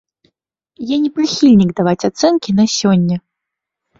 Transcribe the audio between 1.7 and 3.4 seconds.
даваць ацэнкі на сёння.